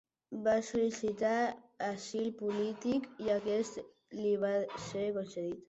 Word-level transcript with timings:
Va 0.45 0.53
sol·licitar 0.69 1.33
asil 1.89 2.31
polític 2.41 3.07
i 3.27 3.31
aquest 3.37 3.79
li 4.25 4.35
va 4.49 4.53
ser 4.91 5.09
concedit. 5.23 5.59